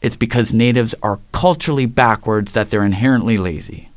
it's 0.02 0.16
because 0.16 0.52
natives 0.52 0.94
are 1.02 1.20
culturally 1.32 1.86
backwards 1.86 2.52
that 2.52 2.70
they're 2.70 2.84
inherently 2.84 3.36
lazy 3.36 3.90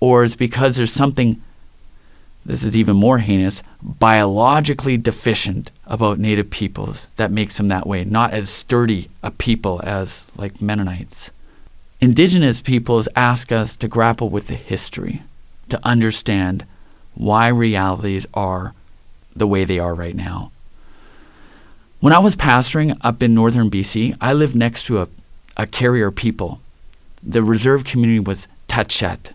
or 0.00 0.24
it's 0.24 0.36
because 0.36 0.76
there's 0.76 0.92
something, 0.92 1.42
this 2.44 2.62
is 2.62 2.76
even 2.76 2.96
more 2.96 3.18
heinous, 3.18 3.62
biologically 3.82 4.96
deficient 4.96 5.70
about 5.86 6.18
Native 6.18 6.50
peoples 6.50 7.08
that 7.16 7.32
makes 7.32 7.56
them 7.56 7.68
that 7.68 7.86
way, 7.86 8.04
not 8.04 8.32
as 8.32 8.50
sturdy 8.50 9.08
a 9.22 9.30
people 9.30 9.80
as 9.84 10.26
like 10.36 10.60
Mennonites. 10.60 11.30
Indigenous 12.00 12.60
peoples 12.60 13.08
ask 13.16 13.50
us 13.50 13.74
to 13.76 13.88
grapple 13.88 14.28
with 14.28 14.48
the 14.48 14.54
history, 14.54 15.22
to 15.70 15.80
understand 15.82 16.66
why 17.14 17.48
realities 17.48 18.26
are 18.34 18.74
the 19.34 19.46
way 19.46 19.64
they 19.64 19.78
are 19.78 19.94
right 19.94 20.14
now. 20.14 20.52
When 22.06 22.12
I 22.12 22.20
was 22.20 22.36
pastoring 22.36 22.96
up 23.00 23.20
in 23.20 23.34
northern 23.34 23.68
BC, 23.68 24.16
I 24.20 24.32
lived 24.32 24.54
next 24.54 24.86
to 24.86 25.00
a, 25.00 25.08
a 25.56 25.66
carrier 25.66 26.12
people. 26.12 26.60
The 27.20 27.42
reserve 27.42 27.82
community 27.82 28.20
was 28.20 28.46
Tachet. 28.68 29.32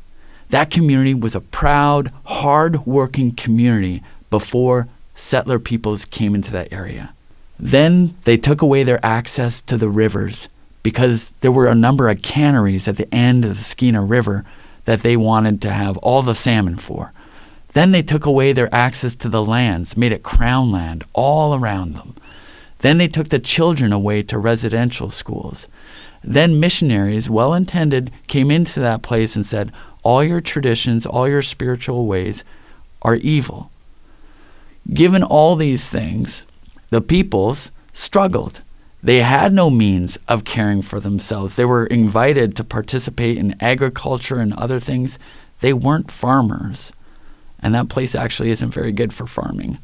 That 0.51 0.72
community 0.72 1.13
was 1.13 1.36
a 1.36 1.42
proud, 1.42 2.13
hard 2.24 2.86
working 2.86 3.36
community 3.36 4.01
before 4.30 4.88
settler 5.16 5.60
peoples 5.60 6.06
came 6.06 6.34
into 6.34 6.50
that 6.51 6.72
area. 6.72 7.13
Then 7.60 8.16
they 8.24 8.38
took 8.38 8.62
away 8.62 8.84
their 8.84 9.06
access 9.06 9.60
to 9.63 9.75
the 9.75 9.90
rivers 9.90 10.48
because 10.82 11.32
there 11.42 11.51
were 11.51 11.68
a 11.68 11.75
number 11.75 12.10
of 12.10 12.22
canneries 12.22 12.88
at 12.88 12.96
the 12.96 13.13
end 13.13 13.44
of 13.44 13.50
the 13.50 13.63
Skeena 13.63 14.01
River 14.01 14.46
that 14.86 15.01
they 15.01 15.18
wanted 15.18 15.62
to 15.63 15.72
have 15.72 15.98
all 15.98 16.22
the 16.22 16.34
salmon 16.34 16.78
for. 16.78 17.12
Then 17.74 17.92
they 17.92 18.01
took 18.01 18.25
away 18.25 18.54
their 18.54 18.74
access 18.74 19.13
to 19.16 19.28
the 19.28 19.44
lands, 19.44 19.98
made 19.98 20.13
it 20.13 20.24
crown 20.24 20.72
land 20.72 21.04
all 21.12 21.54
around 21.54 21.96
them. 21.96 22.16
Then 22.82 22.98
they 22.98 23.08
took 23.08 23.30
the 23.30 23.40
children 23.40 23.94
away 23.94 24.24
to 24.24 24.38
residential 24.38 25.10
schools. 25.10 25.68
Then 26.24 26.60
missionaries, 26.60 27.30
well 27.30 27.54
intended, 27.54 28.12
came 28.28 28.52
into 28.52 28.80
that 28.80 29.02
place 29.02 29.36
and 29.36 29.46
said, 29.46 29.72
all 30.04 30.24
your 30.24 30.42
traditions, 30.42 31.06
all 31.06 31.28
your 31.28 31.42
spiritual 31.42 32.06
ways 32.06 32.44
are 33.02 33.16
evil. 33.16 33.72
Given 34.92 35.24
all 35.24 35.56
these 35.56 35.90
things, 35.90 36.46
the 36.90 37.02
peoples 37.02 37.72
struggled. 37.94 38.62
They 39.04 39.20
had 39.20 39.54
no 39.54 39.70
means 39.70 40.18
of 40.28 40.44
caring 40.44 40.82
for 40.82 41.00
themselves. 41.00 41.56
They 41.56 41.66
were 41.66 41.86
invited 41.88 42.56
to 42.56 42.64
participate 42.64 43.38
in 43.38 43.56
agriculture 43.60 44.40
and 44.40 44.54
other 44.54 44.80
things. 44.80 45.18
They 45.62 45.74
weren't 45.74 46.12
farmers. 46.12 46.92
And 47.60 47.74
that 47.74 47.90
place 47.90 48.16
actually 48.16 48.52
isn't 48.52 48.74
very 48.74 48.92
good 48.92 49.14
for 49.14 49.26
farming. 49.26 49.80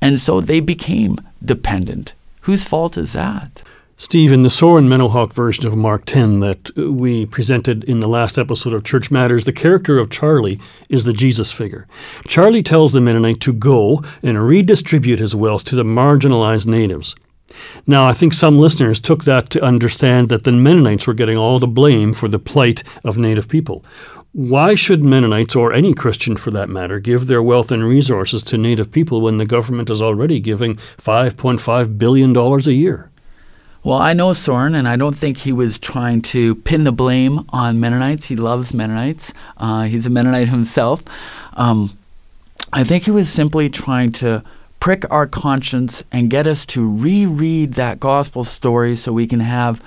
And 0.00 0.20
so 0.20 0.40
they 0.40 0.60
became 0.60 1.18
dependent. 1.44 2.14
Whose 2.42 2.64
fault 2.66 2.96
is 2.96 3.12
that? 3.14 3.62
Steve, 3.98 4.30
in 4.30 4.42
the 4.42 4.50
Soren 4.50 4.88
MennoHawk 4.88 5.32
version 5.32 5.66
of 5.66 5.74
Mark 5.74 6.04
10 6.04 6.40
that 6.40 6.76
we 6.76 7.24
presented 7.24 7.82
in 7.84 8.00
the 8.00 8.08
last 8.08 8.36
episode 8.36 8.74
of 8.74 8.84
Church 8.84 9.10
Matters, 9.10 9.46
the 9.46 9.54
character 9.54 9.98
of 9.98 10.10
Charlie 10.10 10.60
is 10.90 11.04
the 11.04 11.14
Jesus 11.14 11.50
figure. 11.50 11.86
Charlie 12.28 12.62
tells 12.62 12.92
the 12.92 13.00
Mennonite 13.00 13.40
to 13.40 13.54
go 13.54 14.02
and 14.22 14.46
redistribute 14.46 15.18
his 15.18 15.34
wealth 15.34 15.64
to 15.64 15.76
the 15.76 15.82
marginalized 15.82 16.66
natives. 16.66 17.14
Now, 17.86 18.06
I 18.06 18.12
think 18.12 18.34
some 18.34 18.58
listeners 18.58 19.00
took 19.00 19.24
that 19.24 19.48
to 19.50 19.62
understand 19.62 20.28
that 20.28 20.44
the 20.44 20.52
Mennonites 20.52 21.06
were 21.06 21.14
getting 21.14 21.38
all 21.38 21.58
the 21.58 21.66
blame 21.66 22.12
for 22.12 22.28
the 22.28 22.38
plight 22.38 22.82
of 23.02 23.16
Native 23.16 23.48
people. 23.48 23.82
Why 24.36 24.74
should 24.74 25.02
Mennonites, 25.02 25.56
or 25.56 25.72
any 25.72 25.94
Christian 25.94 26.36
for 26.36 26.50
that 26.50 26.68
matter, 26.68 27.00
give 27.00 27.26
their 27.26 27.42
wealth 27.42 27.72
and 27.72 27.82
resources 27.82 28.42
to 28.42 28.58
Native 28.58 28.92
people 28.92 29.22
when 29.22 29.38
the 29.38 29.46
government 29.46 29.88
is 29.88 30.02
already 30.02 30.40
giving 30.40 30.76
$5.5 30.98 31.96
billion 31.96 32.36
a 32.36 32.58
year? 32.70 33.08
Well, 33.82 33.96
I 33.96 34.12
know 34.12 34.34
Soren, 34.34 34.74
and 34.74 34.86
I 34.86 34.96
don't 34.96 35.16
think 35.16 35.38
he 35.38 35.52
was 35.52 35.78
trying 35.78 36.20
to 36.20 36.56
pin 36.56 36.84
the 36.84 36.92
blame 36.92 37.46
on 37.48 37.80
Mennonites. 37.80 38.26
He 38.26 38.36
loves 38.36 38.74
Mennonites. 38.74 39.32
Uh, 39.56 39.84
he's 39.84 40.04
a 40.04 40.10
Mennonite 40.10 40.48
himself. 40.48 41.02
Um, 41.54 41.96
I 42.74 42.84
think 42.84 43.04
he 43.04 43.10
was 43.10 43.30
simply 43.30 43.70
trying 43.70 44.12
to 44.20 44.44
prick 44.80 45.10
our 45.10 45.26
conscience 45.26 46.04
and 46.12 46.28
get 46.28 46.46
us 46.46 46.66
to 46.66 46.86
reread 46.86 47.72
that 47.72 48.00
gospel 48.00 48.44
story 48.44 48.96
so 48.96 49.14
we 49.14 49.26
can 49.26 49.40
have 49.40 49.82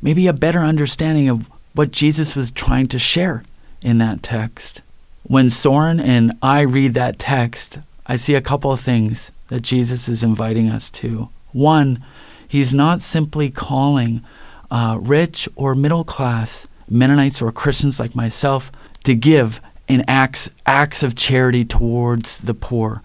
maybe 0.00 0.28
a 0.28 0.32
better 0.32 0.60
understanding 0.60 1.28
of 1.28 1.46
what 1.74 1.90
Jesus 1.90 2.34
was 2.34 2.50
trying 2.50 2.86
to 2.86 2.98
share 2.98 3.44
in 3.82 3.98
that 3.98 4.22
text. 4.22 4.80
When 5.24 5.50
Soren 5.50 6.00
and 6.00 6.32
I 6.42 6.62
read 6.62 6.94
that 6.94 7.18
text, 7.18 7.78
I 8.06 8.16
see 8.16 8.34
a 8.34 8.40
couple 8.40 8.72
of 8.72 8.80
things 8.80 9.30
that 9.48 9.62
Jesus 9.62 10.08
is 10.08 10.22
inviting 10.22 10.68
us 10.68 10.90
to. 10.90 11.28
One, 11.52 12.02
He's 12.46 12.74
not 12.74 13.00
simply 13.00 13.48
calling 13.48 14.22
uh, 14.70 14.98
rich 15.00 15.48
or 15.56 15.74
middle 15.74 16.04
class 16.04 16.66
Mennonites 16.88 17.40
or 17.40 17.50
Christians 17.50 17.98
like 17.98 18.14
myself 18.14 18.70
to 19.04 19.14
give 19.14 19.60
in 19.88 20.04
acts, 20.06 20.50
acts 20.66 21.02
of 21.02 21.14
charity 21.14 21.64
towards 21.64 22.38
the 22.38 22.54
poor, 22.54 23.02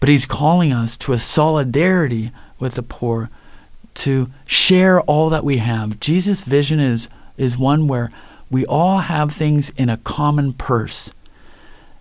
but 0.00 0.08
He's 0.08 0.26
calling 0.26 0.72
us 0.72 0.96
to 0.98 1.12
a 1.12 1.18
solidarity 1.18 2.32
with 2.58 2.74
the 2.74 2.82
poor, 2.82 3.30
to 3.94 4.30
share 4.46 5.00
all 5.02 5.28
that 5.30 5.44
we 5.44 5.58
have. 5.58 6.00
Jesus' 6.00 6.44
vision 6.44 6.80
is, 6.80 7.08
is 7.36 7.58
one 7.58 7.88
where 7.88 8.10
we 8.52 8.66
all 8.66 8.98
have 8.98 9.32
things 9.32 9.70
in 9.76 9.88
a 9.88 9.96
common 9.96 10.52
purse. 10.52 11.10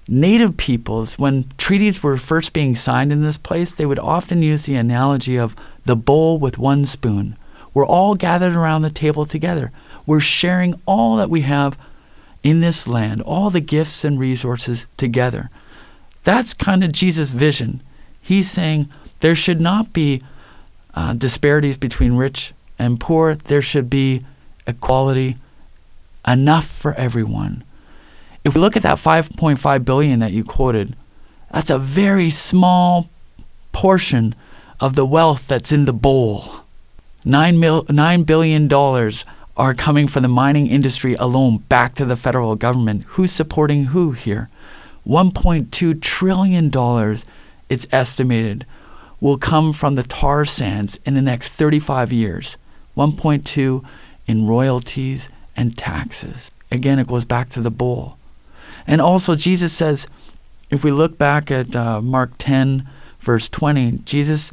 native 0.07 0.57
peoples, 0.57 1.17
when 1.17 1.45
treaties 1.57 2.03
were 2.03 2.17
first 2.17 2.51
being 2.51 2.75
signed 2.75 3.13
in 3.13 3.21
this 3.21 3.37
place, 3.37 3.71
they 3.71 3.85
would 3.85 3.99
often 3.99 4.41
use 4.41 4.65
the 4.65 4.75
analogy 4.75 5.37
of 5.37 5.55
the 5.85 5.95
bowl 5.95 6.37
with 6.37 6.57
one 6.57 6.83
spoon. 6.83 7.37
We're 7.73 7.85
all 7.85 8.15
gathered 8.15 8.53
around 8.55 8.81
the 8.81 8.89
table 8.89 9.25
together. 9.25 9.71
We're 10.05 10.19
sharing 10.19 10.73
all 10.85 11.15
that 11.15 11.29
we 11.29 11.41
have 11.41 11.77
in 12.43 12.59
this 12.59 12.87
land, 12.87 13.21
all 13.21 13.49
the 13.49 13.61
gifts 13.61 14.03
and 14.03 14.19
resources 14.19 14.85
together. 14.97 15.49
That's 16.23 16.53
kind 16.53 16.83
of 16.83 16.91
Jesus' 16.91 17.29
vision. 17.29 17.81
He's 18.19 18.51
saying 18.51 18.89
there 19.21 19.35
should 19.35 19.61
not 19.61 19.93
be 19.93 20.21
uh, 20.93 21.13
disparities 21.13 21.77
between 21.77 22.17
rich 22.17 22.53
and 22.77 22.99
poor, 22.99 23.35
there 23.35 23.61
should 23.61 23.89
be 23.89 24.25
equality, 24.67 25.37
enough 26.31 26.65
for 26.65 26.93
everyone. 26.93 27.63
If 28.43 28.55
we 28.55 28.61
look 28.61 28.75
at 28.75 28.83
that 28.83 28.97
5.5 28.97 29.85
billion 29.85 30.19
that 30.19 30.31
you 30.31 30.43
quoted, 30.43 30.95
that's 31.51 31.69
a 31.69 31.77
very 31.77 32.29
small 32.29 33.09
portion 33.71 34.35
of 34.79 34.95
the 34.95 35.05
wealth 35.05 35.47
that's 35.47 35.71
in 35.71 35.85
the 35.85 35.93
bowl. 35.93 36.45
Nine, 37.23 37.59
mil, 37.59 37.85
$9 37.85 38.25
billion 38.25 38.71
are 39.57 39.73
coming 39.75 40.07
from 40.07 40.23
the 40.23 40.29
mining 40.29 40.67
industry 40.67 41.13
alone 41.15 41.57
back 41.57 41.93
to 41.95 42.05
the 42.05 42.15
federal 42.15 42.55
government. 42.55 43.03
Who's 43.09 43.31
supporting 43.31 43.85
who 43.85 44.13
here? 44.13 44.49
$1.2 45.05 46.01
trillion, 46.01 47.17
it's 47.69 47.87
estimated, 47.91 48.65
will 49.19 49.37
come 49.37 49.71
from 49.73 49.95
the 49.95 50.03
tar 50.03 50.45
sands 50.45 50.99
in 51.05 51.13
the 51.13 51.21
next 51.21 51.49
35 51.49 52.11
years. 52.11 52.57
1.2 52.97 53.85
in 54.27 54.47
royalties 54.47 55.29
and 55.55 55.77
taxes. 55.77 56.51
Again, 56.71 56.99
it 56.99 57.07
goes 57.07 57.25
back 57.25 57.49
to 57.49 57.61
the 57.61 57.71
bowl. 57.71 58.17
And 58.87 59.01
also, 59.01 59.35
Jesus 59.35 59.73
says, 59.73 60.07
if 60.69 60.83
we 60.83 60.91
look 60.91 61.17
back 61.17 61.51
at 61.51 61.75
uh, 61.75 62.01
Mark 62.01 62.31
10, 62.37 62.87
verse 63.19 63.49
20, 63.49 63.99
Jesus 64.05 64.51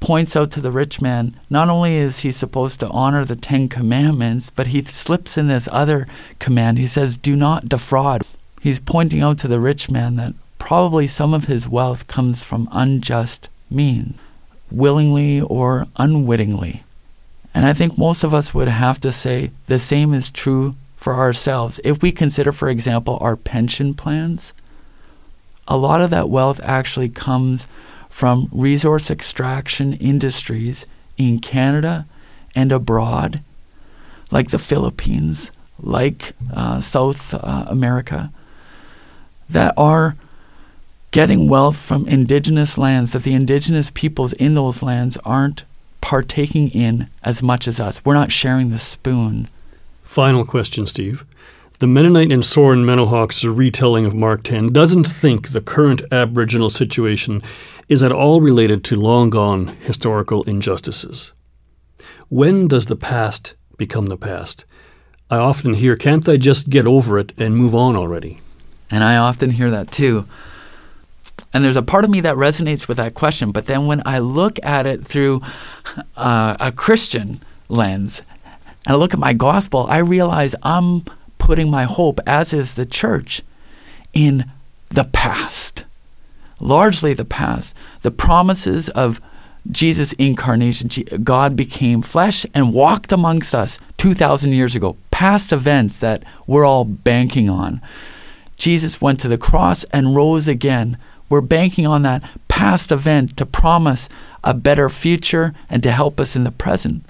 points 0.00 0.36
out 0.36 0.50
to 0.52 0.60
the 0.60 0.70
rich 0.70 1.00
man 1.00 1.38
not 1.50 1.68
only 1.68 1.96
is 1.96 2.20
he 2.20 2.30
supposed 2.30 2.80
to 2.80 2.88
honor 2.88 3.24
the 3.24 3.36
Ten 3.36 3.68
Commandments, 3.68 4.50
but 4.50 4.68
he 4.68 4.80
slips 4.82 5.36
in 5.36 5.48
this 5.48 5.68
other 5.70 6.06
command. 6.38 6.78
He 6.78 6.86
says, 6.86 7.16
Do 7.16 7.36
not 7.36 7.68
defraud. 7.68 8.22
He's 8.60 8.80
pointing 8.80 9.22
out 9.22 9.38
to 9.38 9.48
the 9.48 9.60
rich 9.60 9.90
man 9.90 10.16
that 10.16 10.34
probably 10.58 11.06
some 11.06 11.34
of 11.34 11.44
his 11.44 11.68
wealth 11.68 12.06
comes 12.06 12.42
from 12.42 12.68
unjust 12.72 13.48
means, 13.70 14.16
willingly 14.70 15.40
or 15.40 15.86
unwittingly. 15.96 16.82
And 17.54 17.64
I 17.64 17.72
think 17.72 17.98
most 17.98 18.24
of 18.24 18.34
us 18.34 18.54
would 18.54 18.68
have 18.68 19.00
to 19.00 19.12
say 19.12 19.50
the 19.66 19.78
same 19.78 20.14
is 20.14 20.30
true 20.30 20.76
for 20.96 21.14
ourselves. 21.14 21.80
If 21.84 22.02
we 22.02 22.12
consider, 22.12 22.52
for 22.52 22.68
example, 22.68 23.18
our 23.20 23.36
pension 23.36 23.94
plans, 23.94 24.52
a 25.66 25.76
lot 25.76 26.00
of 26.00 26.10
that 26.10 26.28
wealth 26.28 26.60
actually 26.64 27.08
comes 27.08 27.68
from 28.08 28.48
resource 28.52 29.10
extraction 29.10 29.92
industries 29.94 30.86
in 31.16 31.38
Canada 31.38 32.06
and 32.54 32.72
abroad, 32.72 33.42
like 34.30 34.50
the 34.50 34.58
Philippines, 34.58 35.52
like 35.80 36.32
uh, 36.52 36.80
South 36.80 37.34
uh, 37.34 37.64
America, 37.68 38.32
that 39.48 39.74
are 39.76 40.16
getting 41.10 41.48
wealth 41.48 41.76
from 41.76 42.06
indigenous 42.06 42.76
lands 42.76 43.12
that 43.12 43.22
the 43.22 43.34
indigenous 43.34 43.90
peoples 43.90 44.32
in 44.34 44.54
those 44.54 44.82
lands 44.82 45.16
aren't 45.24 45.64
partaking 46.08 46.70
in 46.70 47.06
as 47.22 47.42
much 47.42 47.68
as 47.68 47.78
us. 47.78 48.02
We're 48.02 48.14
not 48.14 48.32
sharing 48.32 48.70
the 48.70 48.78
spoon. 48.78 49.46
Final 50.04 50.46
question, 50.46 50.86
Steve. 50.86 51.26
The 51.80 51.86
Mennonite 51.86 52.32
in 52.32 52.42
Soren 52.42 52.82
MennoHawk's 52.82 53.44
retelling 53.44 54.06
of 54.06 54.14
Mark 54.14 54.42
10 54.42 54.72
doesn't 54.72 55.04
think 55.04 55.50
the 55.50 55.60
current 55.60 56.00
Aboriginal 56.10 56.70
situation 56.70 57.42
is 57.90 58.02
at 58.02 58.10
all 58.10 58.40
related 58.40 58.84
to 58.84 58.96
long 58.96 59.28
gone 59.28 59.76
historical 59.82 60.44
injustices. 60.44 61.32
When 62.30 62.68
does 62.68 62.86
the 62.86 62.96
past 62.96 63.52
become 63.76 64.06
the 64.06 64.16
past? 64.16 64.64
I 65.28 65.36
often 65.36 65.74
hear, 65.74 65.94
can't 65.94 66.24
they 66.24 66.38
just 66.38 66.70
get 66.70 66.86
over 66.86 67.18
it 67.18 67.34
and 67.36 67.54
move 67.54 67.74
on 67.74 67.96
already? 67.96 68.40
And 68.90 69.04
I 69.04 69.18
often 69.18 69.50
hear 69.50 69.70
that 69.70 69.92
too. 69.92 70.26
And 71.52 71.64
there's 71.64 71.76
a 71.76 71.82
part 71.82 72.04
of 72.04 72.10
me 72.10 72.20
that 72.20 72.36
resonates 72.36 72.88
with 72.88 72.98
that 72.98 73.14
question. 73.14 73.52
But 73.52 73.66
then 73.66 73.86
when 73.86 74.02
I 74.04 74.18
look 74.18 74.58
at 74.62 74.86
it 74.86 75.04
through 75.04 75.40
uh, 76.16 76.56
a 76.60 76.72
Christian 76.72 77.40
lens, 77.68 78.22
and 78.86 78.94
I 78.94 78.98
look 78.98 79.14
at 79.14 79.20
my 79.20 79.32
gospel, 79.32 79.86
I 79.88 79.98
realize 79.98 80.54
I'm 80.62 81.04
putting 81.38 81.70
my 81.70 81.84
hope, 81.84 82.20
as 82.26 82.52
is 82.52 82.74
the 82.74 82.86
church, 82.86 83.42
in 84.12 84.50
the 84.90 85.04
past, 85.04 85.84
largely 86.60 87.14
the 87.14 87.24
past. 87.24 87.74
The 88.02 88.10
promises 88.10 88.88
of 88.90 89.20
Jesus' 89.70 90.12
incarnation, 90.14 90.90
God 91.22 91.56
became 91.56 92.02
flesh 92.02 92.46
and 92.54 92.72
walked 92.72 93.12
amongst 93.12 93.54
us 93.54 93.78
2,000 93.98 94.52
years 94.52 94.74
ago, 94.74 94.96
past 95.10 95.52
events 95.52 96.00
that 96.00 96.22
we're 96.46 96.64
all 96.64 96.84
banking 96.84 97.50
on. 97.50 97.80
Jesus 98.56 99.00
went 99.00 99.20
to 99.20 99.28
the 99.28 99.38
cross 99.38 99.84
and 99.84 100.16
rose 100.16 100.48
again 100.48 100.96
we're 101.28 101.40
banking 101.40 101.86
on 101.86 102.02
that 102.02 102.22
past 102.48 102.90
event 102.90 103.36
to 103.36 103.46
promise 103.46 104.08
a 104.42 104.54
better 104.54 104.88
future 104.88 105.54
and 105.68 105.82
to 105.82 105.90
help 105.90 106.18
us 106.18 106.34
in 106.34 106.42
the 106.42 106.50
present. 106.50 107.04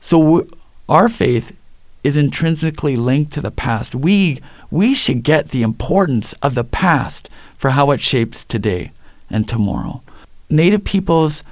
So 0.00 0.46
our 0.88 1.08
faith 1.08 1.56
is 2.02 2.16
intrinsically 2.16 2.96
linked 2.96 3.32
to 3.32 3.40
the 3.40 3.50
past. 3.50 3.94
We 3.94 4.40
we 4.70 4.94
should 4.94 5.22
get 5.22 5.48
the 5.48 5.62
importance 5.62 6.32
of 6.42 6.54
the 6.54 6.64
past 6.64 7.28
for 7.56 7.70
how 7.70 7.90
it 7.90 8.00
shapes 8.00 8.44
today 8.44 8.92
and 9.28 9.48
tomorrow. 9.48 10.02
Native 10.48 10.84
peoples 10.84 11.42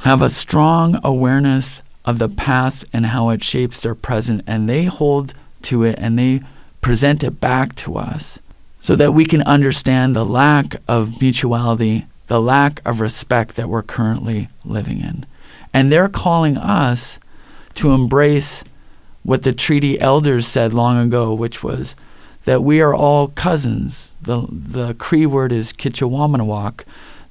have 0.00 0.22
a 0.22 0.30
strong 0.30 0.98
awareness 1.04 1.82
of 2.04 2.18
the 2.18 2.28
past 2.28 2.84
and 2.92 3.06
how 3.06 3.28
it 3.28 3.44
shapes 3.44 3.82
their 3.82 3.94
present 3.94 4.42
and 4.46 4.68
they 4.68 4.84
hold 4.84 5.34
to 5.62 5.84
it 5.84 5.96
and 5.98 6.18
they 6.18 6.40
present 6.80 7.22
it 7.22 7.40
back 7.40 7.74
to 7.76 7.96
us 7.96 8.40
so 8.82 8.96
that 8.96 9.14
we 9.14 9.24
can 9.24 9.42
understand 9.42 10.16
the 10.16 10.24
lack 10.24 10.74
of 10.88 11.20
mutuality, 11.20 12.04
the 12.26 12.42
lack 12.42 12.82
of 12.84 12.98
respect 12.98 13.54
that 13.54 13.68
we're 13.68 13.80
currently 13.80 14.48
living 14.64 14.98
in. 14.98 15.24
And 15.72 15.92
they're 15.92 16.08
calling 16.08 16.56
us 16.56 17.20
to 17.74 17.92
embrace 17.92 18.64
what 19.22 19.44
the 19.44 19.52
treaty 19.52 20.00
elders 20.00 20.48
said 20.48 20.74
long 20.74 20.98
ago, 20.98 21.32
which 21.32 21.62
was 21.62 21.94
that 22.44 22.64
we 22.64 22.80
are 22.80 22.92
all 22.92 23.28
cousins. 23.28 24.10
The, 24.20 24.48
the 24.50 24.94
Cree 24.94 25.26
word 25.26 25.52
is 25.52 25.72
Kitchawamanawak, 25.72 26.82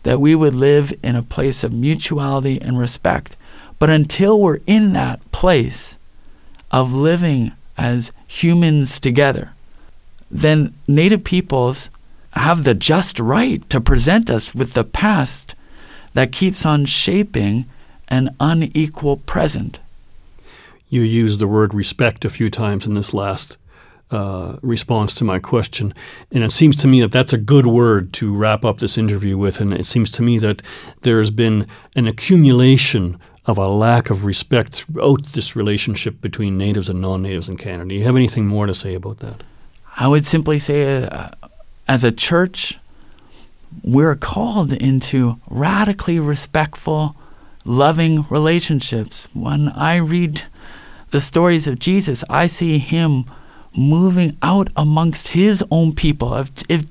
that 0.04 0.22
we 0.22 0.34
would 0.34 0.54
live 0.54 0.94
in 1.04 1.18
a 1.18 1.22
place 1.22 1.66
of 1.66 1.74
mutuality 1.74 2.62
and 2.62 2.80
respect. 2.80 3.36
But 3.78 3.90
until 3.90 4.40
we're 4.40 4.62
in 4.66 4.94
that 4.94 5.20
place 5.34 5.98
of 6.72 6.94
living 6.94 7.52
as 7.78 8.14
humans 8.26 9.02
together, 9.02 9.52
then 10.32 10.74
Native 10.88 11.24
peoples 11.24 11.90
have 12.34 12.64
the 12.64 12.74
just 12.74 13.20
right 13.20 13.68
to 13.70 13.82
present 13.82 14.30
us 14.30 14.56
with 14.56 14.74
the 14.74 14.84
past 14.84 15.56
that 16.14 16.32
keeps 16.32 16.66
on 16.66 16.86
shaping 16.86 17.66
an 18.08 18.36
unequal 18.40 19.18
present. 19.18 19.80
You 20.90 21.02
used 21.02 21.40
the 21.40 21.48
word 21.48 21.74
respect 21.74 22.26
a 22.26 22.30
few 22.30 22.50
times 22.50 22.86
in 22.86 22.94
this 22.94 23.14
last 23.14 23.58
uh, 24.12 24.58
response 24.62 25.14
to 25.16 25.24
my 25.24 25.40
question. 25.40 25.94
And 26.32 26.44
it 26.44 26.52
seems 26.52 26.76
to 26.78 26.88
me 26.88 27.00
that 27.02 27.14
that's 27.14 27.32
a 27.32 27.38
good 27.38 27.66
word 27.66 28.12
to 28.14 28.36
wrap 28.36 28.66
up 28.66 28.80
this 28.80 28.98
interview 28.98 29.38
with. 29.38 29.62
And 29.62 29.74
it 29.74 29.86
seems 29.86 30.12
to 30.12 30.22
me 30.22 30.38
that 30.40 30.62
there 31.02 31.20
has 31.20 31.32
been 31.32 31.66
an 31.96 32.08
accumulation 32.08 33.18
of 33.46 33.58
a 33.58 33.68
lack 33.68 34.10
of 34.10 34.26
respect 34.26 34.74
throughout 34.74 35.28
this 35.28 35.56
relationship 35.56 36.20
between 36.22 36.58
natives 36.58 36.90
and 36.90 37.02
non 37.02 37.22
natives 37.22 37.48
in 37.48 37.58
Canada. 37.58 37.90
Do 37.90 37.96
you 37.96 38.04
have 38.04 38.18
anything 38.18 38.48
more 38.48 38.66
to 38.66 38.76
say 38.76 38.94
about 38.94 39.20
that? 39.20 39.44
I 40.02 40.08
would 40.08 40.26
simply 40.26 40.58
say, 40.58 41.04
uh, 41.04 41.30
as 41.88 42.04
a 42.04 42.12
church, 42.12 42.80
we're 43.84 44.16
called 44.16 44.74
into 44.74 45.40
radically 45.48 46.20
respectful, 46.20 47.16
loving 47.66 48.26
relationships. 48.28 49.28
When 49.36 49.70
I 49.70 49.98
read 49.98 50.42
the 51.12 51.22
stories 51.22 51.68
of 51.68 51.78
Jesus, 51.78 52.24
I 52.32 52.48
see 52.48 52.80
him 52.80 53.26
moving 53.78 54.38
out 54.42 54.70
amongst 54.76 55.28
his 55.30 55.64
own 55.70 55.94
people. 55.94 56.34
If, 56.34 56.50
if, 56.68 56.86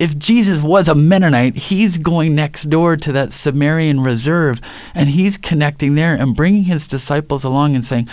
if 0.00 0.18
Jesus 0.18 0.60
was 0.60 0.88
a 0.88 0.94
Mennonite, 0.96 1.54
he's 1.54 1.98
going 1.98 2.34
next 2.34 2.64
door 2.64 2.96
to 2.96 3.12
that 3.12 3.32
Samaritan 3.32 4.00
reserve 4.00 4.60
and 4.92 5.10
he's 5.10 5.38
connecting 5.38 5.94
there 5.94 6.16
and 6.16 6.34
bringing 6.34 6.64
his 6.64 6.88
disciples 6.88 7.44
along 7.44 7.76
and 7.76 7.84
saying, 7.84 8.08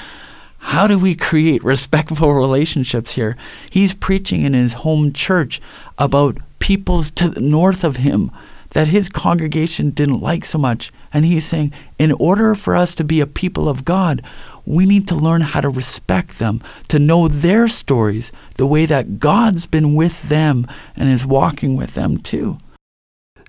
how 0.66 0.88
do 0.88 0.98
we 0.98 1.16
create 1.16 1.64
respectful 1.64 2.34
relationships 2.34 3.14
here? 3.14 3.36
He's 3.70 3.94
preaching 3.94 4.44
in 4.44 4.54
his 4.54 4.74
home 4.74 5.12
church 5.12 5.60
about 5.98 6.38
peoples 6.60 7.10
to 7.12 7.30
the 7.30 7.42
north 7.42 7.84
of 7.84 7.98
him 7.98 8.32
that 8.70 8.88
his 8.88 9.10
congregation 9.10 9.90
didn't 9.90 10.22
like 10.22 10.46
so 10.46 10.58
much. 10.58 10.94
And 11.12 11.26
he's 11.26 11.46
saying, 11.46 11.74
in 11.98 12.12
order 12.14 12.56
for 12.56 12.76
us 12.76 12.96
to 12.96 13.04
be 13.04 13.20
a 13.20 13.28
people 13.28 13.68
of 13.68 13.84
God, 13.84 14.22
we 14.66 14.86
need 14.86 15.08
to 15.10 15.16
learn 15.16 15.42
how 15.42 15.62
to 15.62 15.70
respect 15.70 16.40
them, 16.40 16.62
to 16.88 17.00
know 17.00 17.28
their 17.28 17.68
stories 17.68 18.32
the 18.56 18.68
way 18.68 18.86
that 18.86 19.20
God's 19.20 19.66
been 19.66 19.96
with 19.96 20.30
them 20.30 20.68
and 20.96 21.10
is 21.10 21.26
walking 21.26 21.76
with 21.76 21.96
them 21.96 22.18
too. 22.18 22.60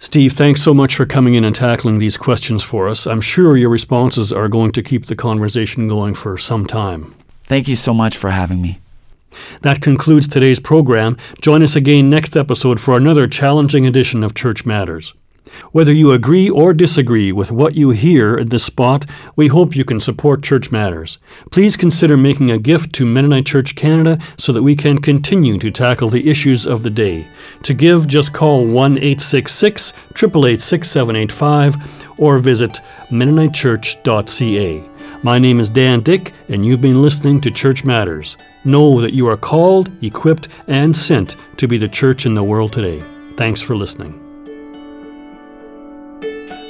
Steve, 0.03 0.33
thanks 0.33 0.61
so 0.61 0.75
much 0.75 0.97
for 0.97 1.07
coming 1.07 1.35
in 1.35 1.45
and 1.45 1.55
tackling 1.55 2.01
these 2.01 2.17
questions 2.17 2.65
for 2.65 2.89
us. 2.89 3.07
I'm 3.07 3.21
sure 3.21 3.57
your 3.57 3.71
responses 3.71 4.33
are 4.33 4.49
going 4.49 4.73
to 4.73 4.83
keep 4.83 5.07
the 5.07 5.15
conversation 5.15 5.87
going 5.87 6.15
for 6.15 6.37
some 6.37 6.67
time. 6.67 7.15
Thank 7.45 7.69
you 7.69 7.77
so 7.77 7.95
much 7.95 8.17
for 8.17 8.31
having 8.31 8.61
me. 8.61 8.81
That 9.61 9.81
concludes 9.81 10.27
today's 10.27 10.59
program. 10.59 11.17
Join 11.41 11.63
us 11.63 11.77
again 11.77 12.11
next 12.11 12.37
episode 12.37 12.81
for 12.81 12.97
another 12.97 13.29
challenging 13.29 13.87
edition 13.87 14.25
of 14.25 14.35
Church 14.35 14.67
Matters. 14.67 15.15
Whether 15.73 15.93
you 15.93 16.13
agree 16.13 16.49
or 16.49 16.73
disagree 16.73 17.33
with 17.33 17.51
what 17.51 17.75
you 17.75 17.91
hear 17.91 18.39
at 18.39 18.51
this 18.51 18.65
spot, 18.65 19.07
we 19.37 19.49
hope 19.49 19.77
you 19.77 19.85
can 19.85 20.01
support 20.01 20.43
Church 20.43 20.71
Matters. 20.71 21.19
Please 21.51 21.77
consider 21.77 22.17
making 22.17 22.51
a 22.51 22.59
gift 22.59 22.93
to 22.95 23.07
Mennonite 23.07 23.47
Church 23.47 23.75
Canada 23.75 24.19
so 24.37 24.53
that 24.53 24.63
we 24.63 24.77
can 24.77 24.99
continue 24.99 25.59
to 25.59 25.71
tackle 25.71 26.09
the 26.09 26.29
issues 26.29 26.67
of 26.67 26.83
the 26.83 26.91
day. 26.91 27.27
To 27.65 27.75
give, 27.75 28.07
just 28.07 28.33
call 28.33 28.67
1 28.67 28.99
866 28.99 29.93
888 30.11 30.61
6785 30.61 32.07
or 32.19 32.39
visit 32.39 32.81
MennoniteChurch.ca. 33.11 34.89
My 35.23 35.39
name 35.39 35.61
is 35.61 35.69
Dan 35.69 36.01
Dick, 36.01 36.33
and 36.49 36.67
you've 36.67 36.81
been 36.81 37.01
listening 37.01 37.41
to 37.43 37.51
Church 37.51 37.85
Matters. 37.85 38.37
Know 38.65 39.01
that 39.01 39.15
you 39.15 39.29
are 39.29 39.37
called, 39.37 39.91
equipped, 40.03 40.49
and 40.67 40.97
sent 40.97 41.37
to 41.59 41.69
be 41.69 41.79
the 41.79 41.89
church 41.89 42.27
in 42.27 42.35
the 42.35 42.43
world 42.43 42.73
today. 42.73 43.03
Thanks 43.37 43.61
for 43.61 43.77
listening. 43.77 44.32